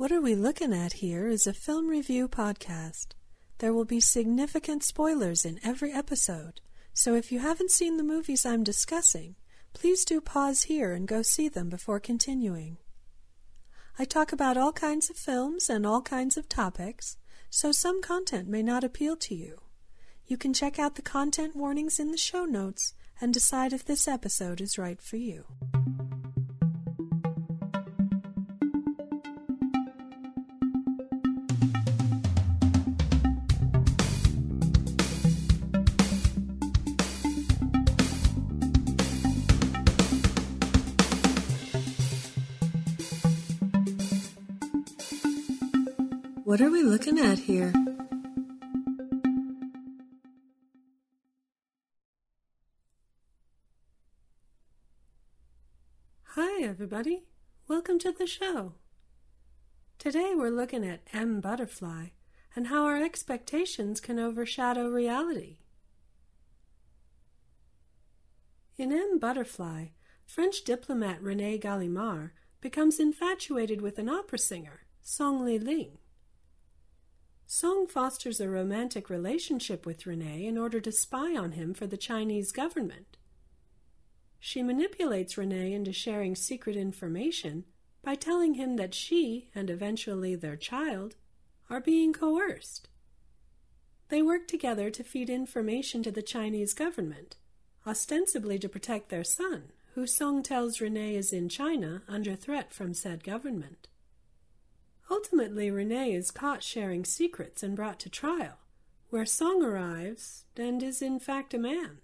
[0.00, 3.08] What are we looking at here is a film review podcast.
[3.58, 6.62] There will be significant spoilers in every episode,
[6.94, 9.34] so if you haven't seen the movies I'm discussing,
[9.74, 12.78] please do pause here and go see them before continuing.
[13.98, 17.18] I talk about all kinds of films and all kinds of topics,
[17.50, 19.60] so some content may not appeal to you.
[20.24, 24.08] You can check out the content warnings in the show notes and decide if this
[24.08, 25.44] episode is right for you.
[46.60, 47.72] What are we looking at here?
[56.24, 57.24] Hi, everybody.
[57.66, 58.74] Welcome to the show.
[59.98, 61.40] Today we're looking at M.
[61.40, 62.08] Butterfly
[62.54, 65.60] and how our expectations can overshadow reality.
[68.76, 69.18] In M.
[69.18, 69.86] Butterfly,
[70.26, 75.99] French diplomat Rene Gallimard becomes infatuated with an opera singer, Song Li Ling.
[77.52, 81.96] Song fosters a romantic relationship with Rene in order to spy on him for the
[81.96, 83.16] Chinese government.
[84.38, 87.64] She manipulates Rene into sharing secret information
[88.04, 91.16] by telling him that she, and eventually their child,
[91.68, 92.88] are being coerced.
[94.10, 97.34] They work together to feed information to the Chinese government,
[97.84, 102.94] ostensibly to protect their son, who Song tells Rene is in China under threat from
[102.94, 103.88] said government.
[105.10, 108.58] Ultimately, Rene is caught sharing secrets and brought to trial,
[109.08, 111.98] where Song arrives and is in fact a man.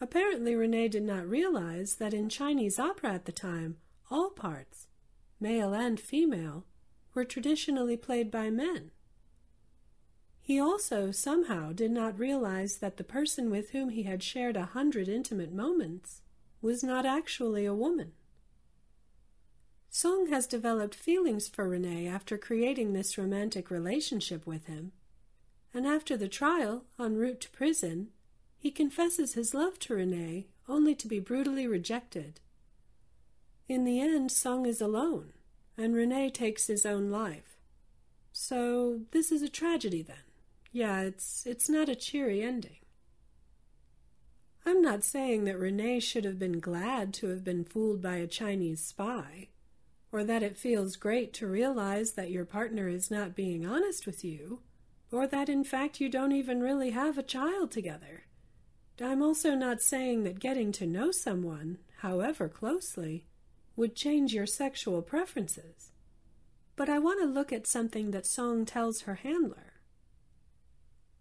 [0.00, 3.78] Apparently, Rene did not realize that in Chinese opera at the time,
[4.10, 4.86] all parts,
[5.40, 6.64] male and female,
[7.14, 8.90] were traditionally played by men.
[10.40, 14.66] He also somehow did not realize that the person with whom he had shared a
[14.66, 16.22] hundred intimate moments
[16.62, 18.12] was not actually a woman.
[19.90, 24.92] Song has developed feelings for Rene after creating this romantic relationship with him,
[25.72, 28.08] and after the trial, en route to prison,
[28.58, 32.40] he confesses his love to Rene only to be brutally rejected.
[33.68, 35.32] In the end, Song is alone,
[35.76, 37.58] and Rene takes his own life.
[38.32, 40.16] So this is a tragedy then.
[40.70, 42.78] Yeah, it's it's not a cheery ending.
[44.66, 48.26] I'm not saying that Rene should have been glad to have been fooled by a
[48.26, 49.48] Chinese spy
[50.10, 54.24] or that it feels great to realize that your partner is not being honest with
[54.24, 54.60] you,
[55.10, 58.24] or that in fact you don't even really have a child together.
[59.00, 63.26] I'm also not saying that getting to know someone, however closely,
[63.76, 65.92] would change your sexual preferences.
[66.74, 69.74] But I want to look at something that Song tells her handler.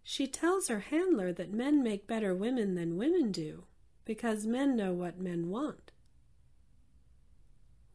[0.03, 3.65] She tells her handler that men make better women than women do,
[4.05, 5.91] because men know what men want.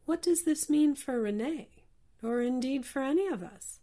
[0.05, 1.69] What does this mean for Rene,
[2.21, 3.79] or indeed for any of us?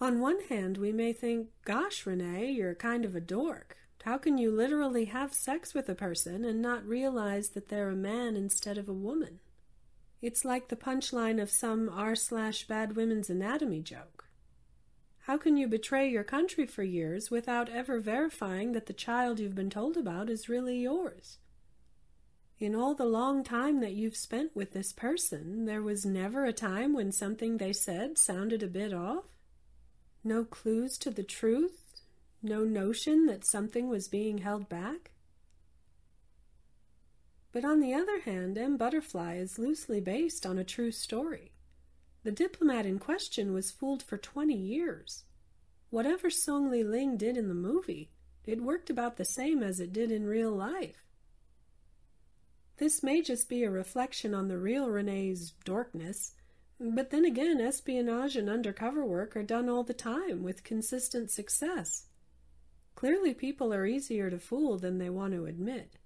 [0.00, 3.76] On one hand, we may think, Gosh, Rene, you're kind of a dork.
[4.04, 7.96] How can you literally have sex with a person and not realize that they're a
[7.96, 9.40] man instead of a woman?
[10.22, 14.24] It's like the punchline of some r slash bad women's anatomy joke.
[15.26, 19.54] How can you betray your country for years without ever verifying that the child you've
[19.54, 21.36] been told about is really yours?
[22.60, 26.52] In all the long time that you've spent with this person, there was never a
[26.52, 29.26] time when something they said sounded a bit off?
[30.24, 32.02] No clues to the truth?
[32.42, 35.12] No notion that something was being held back?
[37.52, 38.76] But on the other hand, M.
[38.76, 41.52] Butterfly is loosely based on a true story.
[42.24, 45.22] The diplomat in question was fooled for 20 years.
[45.90, 48.10] Whatever Song Li Ling did in the movie,
[48.44, 51.07] it worked about the same as it did in real life.
[52.78, 56.32] This may just be a reflection on the real Rene's dorkness,
[56.78, 62.06] but then again, espionage and undercover work are done all the time with consistent success.
[62.94, 65.96] Clearly, people are easier to fool than they want to admit.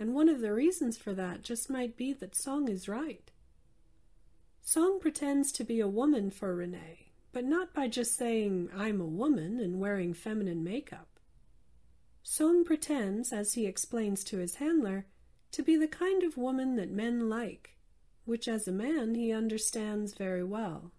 [0.00, 3.30] And one of the reasons for that just might be that Song is right.
[4.62, 9.06] Song pretends to be a woman for Rene, but not by just saying, I'm a
[9.06, 11.20] woman and wearing feminine makeup.
[12.24, 15.06] Song pretends, as he explains to his handler,
[15.56, 17.78] to be the kind of woman that men like,
[18.26, 20.92] which as a man he understands very well.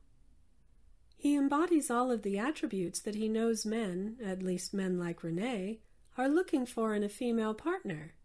[1.16, 5.78] He embodies all of the attributes that he knows men, at least men like Rene,
[6.18, 8.16] are looking for in a female partner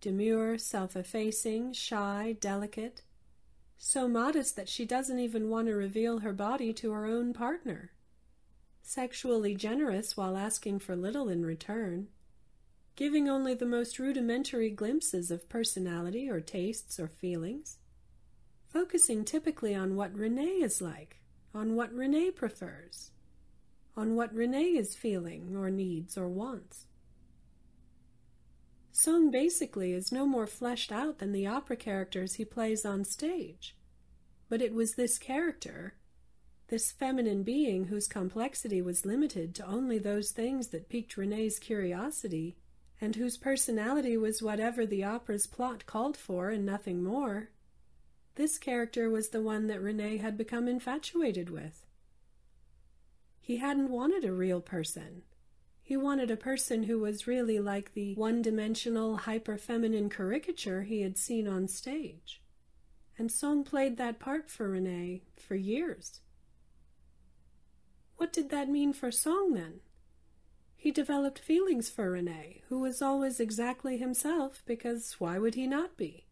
[0.00, 3.02] demure, self effacing, shy, delicate.
[3.76, 7.92] so modest that she doesn't even want to reveal her body to her own partner,
[8.80, 12.08] sexually generous while asking for little in return,
[12.94, 17.78] giving only the most rudimentary glimpses of personality or tastes or feelings,
[18.68, 21.20] focusing typically on what Rene is like,
[21.54, 23.10] on what Rene prefers,
[23.96, 26.86] on what Rene is feeling or needs or wants.
[28.92, 33.74] Song basically is no more fleshed out than the opera characters he plays on stage.
[34.50, 35.94] But it was this character,
[36.68, 42.56] this feminine being whose complexity was limited to only those things that piqued Rene's curiosity,
[43.02, 47.50] and whose personality was whatever the opera's plot called for and nothing more.
[48.36, 51.84] This character was the one that Rene had become infatuated with.
[53.40, 55.22] He hadn't wanted a real person.
[55.82, 61.00] He wanted a person who was really like the one dimensional, hyper feminine caricature he
[61.00, 62.40] had seen on stage.
[63.18, 66.20] And Song played that part for Rene for years.
[68.16, 69.80] What did that mean for Song then?
[70.82, 75.96] He developed feelings for Rene, who was always exactly himself, because why would he not
[75.96, 76.26] be?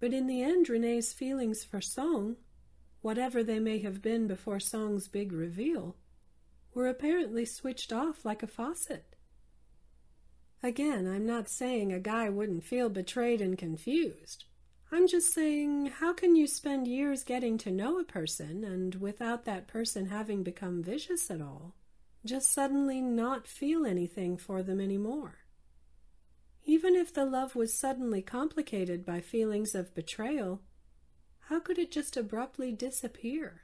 [0.00, 2.36] But in the end, Rene's feelings for Song,
[3.02, 5.94] whatever they may have been before Song's big reveal,
[6.72, 9.14] were apparently switched off like a faucet.
[10.62, 14.44] Again, I'm not saying a guy wouldn't feel betrayed and confused.
[14.90, 19.44] I'm just saying, how can you spend years getting to know a person and without
[19.44, 21.74] that person having become vicious at all,
[22.24, 25.38] just suddenly not feel anything for them anymore?
[26.64, 30.62] Even if the love was suddenly complicated by feelings of betrayal,
[31.48, 33.60] how could it just abruptly disappear?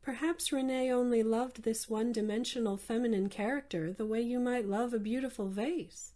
[0.00, 4.98] Perhaps Rene only loved this one dimensional feminine character the way you might love a
[4.98, 6.14] beautiful vase.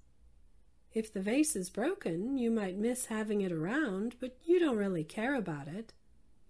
[0.92, 5.04] If the vase is broken, you might miss having it around, but you don't really
[5.04, 5.92] care about it.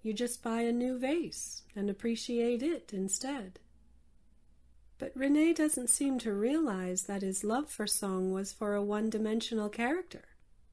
[0.02, 3.58] You just buy a new vase and appreciate it instead.
[4.98, 9.10] But Rene doesn't seem to realize that his love for Song was for a one
[9.10, 10.25] dimensional character.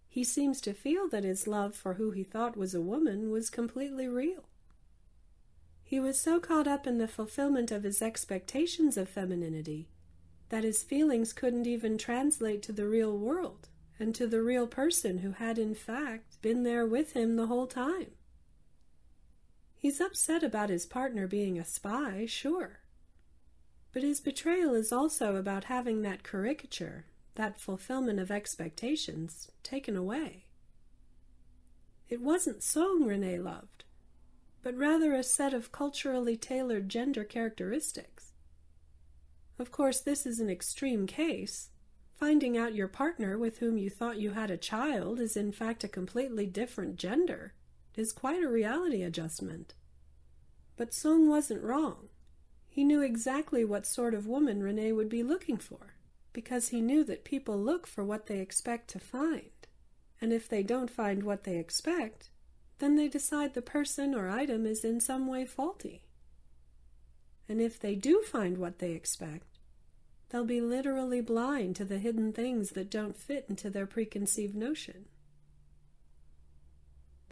[0.08, 3.50] He seems to feel that his love for who he thought was a woman was
[3.50, 4.46] completely real.
[5.84, 9.90] He was so caught up in the fulfillment of his expectations of femininity
[10.50, 13.70] that his feelings couldn't even translate to the real world
[14.00, 17.68] and to the real person who had, in fact, been there with him the whole
[17.68, 18.12] time.
[19.76, 22.83] He's upset about his partner being a spy, sure.
[23.94, 27.06] But his betrayal is also about having that caricature,
[27.36, 30.46] that fulfillment of expectations, taken away.
[32.10, 33.84] It wasn't Song Rene loved
[34.64, 38.32] but rather a set of culturally tailored gender characteristics.
[39.60, 41.70] Of course, this is an extreme case.
[42.16, 45.84] Finding out your partner with whom you thought you had a child is in fact
[45.84, 47.54] a completely different gender
[47.96, 49.74] is quite a reality adjustment.
[50.78, 52.08] But Song wasn't wrong.
[52.74, 55.94] He knew exactly what sort of woman Rene would be looking for,
[56.34, 59.52] because he knew that people look for what they expect to find.
[60.20, 62.32] And if they don't find what they expect,
[62.80, 66.02] then they decide the person or item is in some way faulty.
[67.48, 69.60] And if they do find what they expect,
[70.30, 75.06] they'll be literally blind to the hidden things that don't fit into their preconceived notion.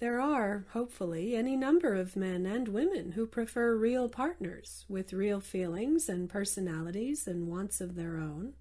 [0.02, 5.40] There are, hopefully, any number of men and women who prefer real partners with real
[5.40, 8.56] feelings and personalities and wants of their own.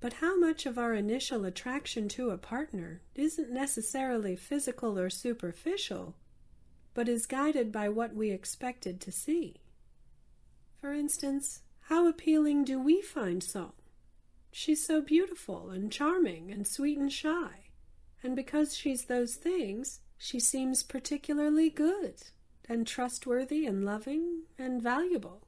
[0.00, 6.16] But how much of our initial attraction to a partner isn't necessarily physical or superficial,
[6.92, 9.62] but is guided by what we expected to see?
[10.82, 13.72] For instance, how appealing do we find Song?
[14.52, 17.63] She's so beautiful and charming and sweet and shy,
[18.24, 22.14] and because she's those things, she seems particularly good
[22.66, 25.46] and trustworthy and loving and valuable.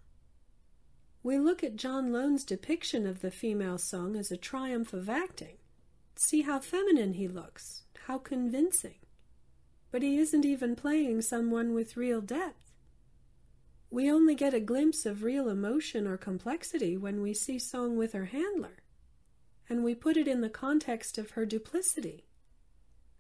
[1.23, 5.57] We look at John Lone's depiction of the female Song as a triumph of acting.
[6.15, 9.01] See how feminine he looks, how convincing.
[9.91, 12.75] But he isn't even playing someone with real depth.
[13.91, 18.13] We only get a glimpse of real emotion or complexity when we see Song with
[18.13, 18.83] her handler,
[19.69, 22.27] and we put it in the context of her duplicity,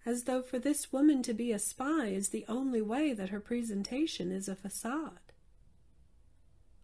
[0.07, 3.41] as though for this woman to be a spy is the only way that her
[3.41, 5.19] presentation is a facade.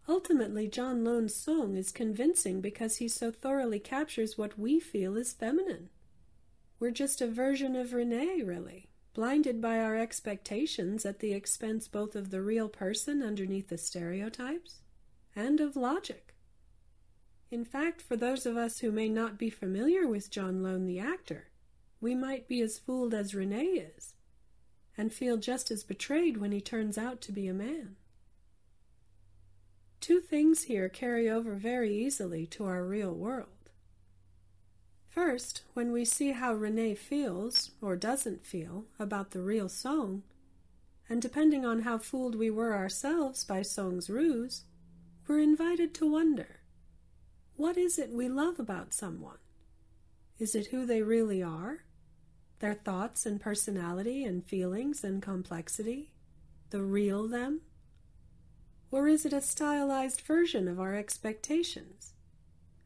[0.09, 5.31] Ultimately, John Lone's Song is convincing because he so thoroughly captures what we feel is
[5.31, 5.89] feminine.
[6.77, 12.17] We're just a version of Rene, really, blinded by our expectations at the expense both
[12.17, 14.81] of the real person underneath the stereotypes
[15.33, 16.35] and of logic.
[17.49, 20.99] In fact, for those of us who may not be familiar with John Lone the
[20.99, 21.47] actor,
[22.03, 24.13] we might be as fooled as Rene is
[24.97, 27.95] and feel just as betrayed when he turns out to be a man.
[30.01, 33.69] Two things here carry over very easily to our real world.
[35.07, 40.23] First, when we see how Rene feels, or doesn't feel, about the real Song,
[41.07, 44.65] and depending on how fooled we were ourselves by Song's ruse,
[45.25, 46.59] we're invited to wonder
[47.55, 49.37] what is it we love about someone?
[50.37, 51.85] Is it who they really are?
[52.63, 56.13] Their thoughts and personality and feelings and complexity?
[56.69, 57.59] The real them?
[58.89, 62.13] Or is it a stylized version of our expectations?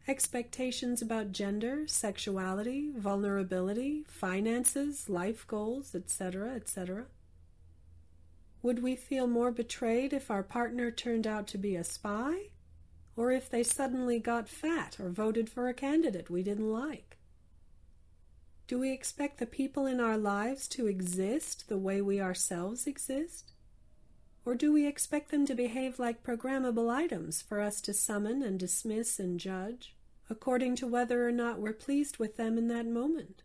[0.08, 7.06] Expectations about gender, sexuality, vulnerability, finances, life goals, etc., etc.
[8.64, 12.50] Would we feel more betrayed if our partner turned out to be a spy?
[13.16, 17.07] Or if they suddenly got fat or voted for a candidate we didn't like?
[18.68, 23.54] Do we expect the people in our lives to exist the way we ourselves exist?
[24.44, 28.60] Or do we expect them to behave like programmable items for us to summon and
[28.60, 29.96] dismiss and judge,
[30.30, 33.44] according to whether or not we're pleased with them in that moment?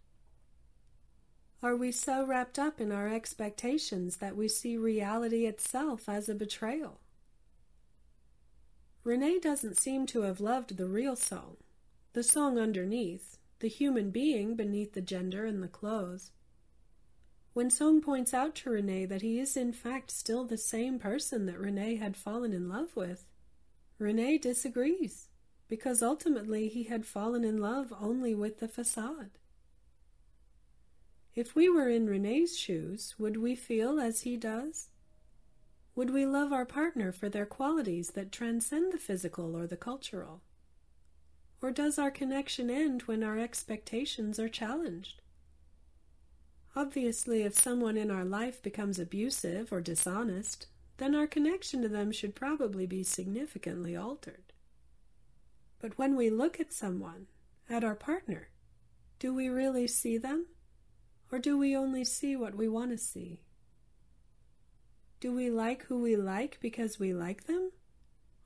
[1.62, 6.34] Are we so wrapped up in our expectations that we see reality itself as a
[6.34, 6.98] betrayal?
[9.04, 11.58] Rene doesn't seem to have loved the real Song,
[12.12, 16.32] the Song underneath, the human being beneath the gender and the clothes.
[17.52, 21.46] When Song points out to Rene that he is in fact still the same person
[21.46, 23.24] that Rene had fallen in love with,
[23.98, 25.28] Rene disagrees,
[25.68, 29.38] because ultimately he had fallen in love only with the facade.
[31.36, 34.88] If we were in Rene's shoes, would we feel as he does?
[35.94, 40.42] Would we love our partner for their qualities that transcend the physical or the cultural?
[41.62, 45.22] Or does our connection end when our expectations are challenged?
[46.74, 50.66] Obviously, if someone in our life becomes abusive or dishonest,
[50.96, 54.52] then our connection to them should probably be significantly altered.
[55.78, 57.26] But when we look at someone,
[57.70, 58.48] at our partner,
[59.20, 60.46] do we really see them?
[61.30, 63.40] Or do we only see what we want to see?
[65.20, 67.70] Do we like who we like because we like them?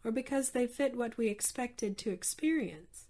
[0.04, 3.06] Or because they fit what we expected to experience?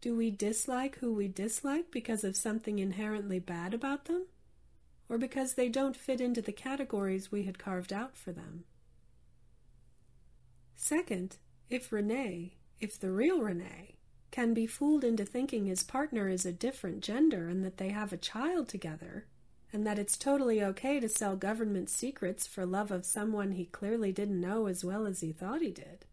[0.00, 4.26] Do we dislike who we dislike because of something inherently bad about them?
[5.08, 8.64] Or because they don't fit into the categories we had carved out for them?
[10.74, 11.38] Second,
[11.70, 13.96] if Rene, if the real Rene,
[14.30, 18.12] can be fooled into thinking his partner is a different gender and that they have
[18.12, 19.26] a child together,
[19.72, 24.12] and that it's totally okay to sell government secrets for love of someone he clearly
[24.12, 26.04] didn't know as well as he thought he did,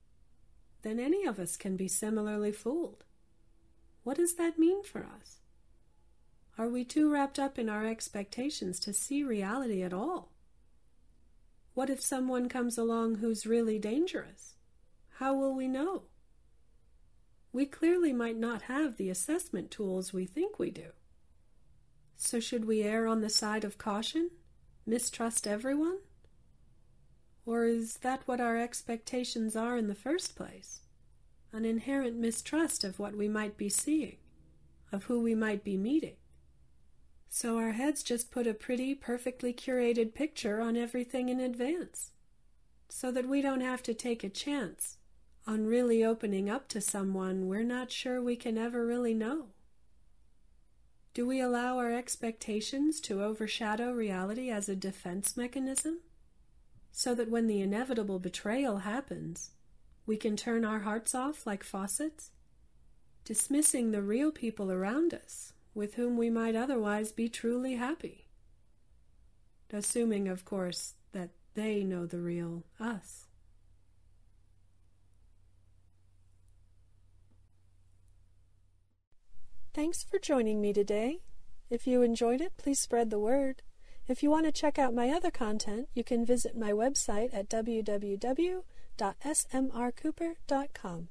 [0.84, 3.04] then any of us can be similarly fooled.
[4.04, 5.38] What does that mean for us?
[6.58, 10.32] Are we too wrapped up in our expectations to see reality at all?
[11.74, 14.54] What if someone comes along who's really dangerous?
[15.18, 16.04] How will we know?
[17.54, 20.88] we clearly might not have the assessment tools we think we do.
[22.18, 24.32] So, should we err on the side of caution?
[24.88, 26.00] Mistrust everyone?
[27.46, 30.82] Or is that what our expectations are in the first place?
[31.54, 34.18] An inherent mistrust of what we might be seeing,
[34.92, 36.16] of who we might be meeting.
[37.30, 42.12] So our heads just put a pretty, perfectly curated picture on everything in advance,
[42.90, 44.98] so that we don't have to take a chance
[45.46, 49.48] on really opening up to someone we're not sure we can ever really know?
[51.14, 56.00] Do we allow our expectations to overshadow reality as a defense mechanism?
[56.92, 59.52] So that when the inevitable betrayal happens,
[60.06, 62.32] we can turn our hearts off like faucets?
[63.26, 68.26] Dismissing the real people around us with whom we might otherwise be truly happy.
[69.72, 73.26] Assuming, of course, that they know the real us.
[79.74, 81.22] Thanks for joining me today.
[81.72, 83.64] If you enjoyed it, please spread the word.
[84.08, 87.50] If you want to check out my other content, you can visit my website at
[88.98, 91.08] www.smrcooper.com.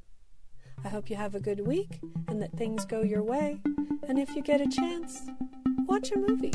[0.84, 3.60] I hope you have a good week and that things go your way.
[4.08, 5.22] And if you get a chance,
[5.86, 6.52] watch a movie.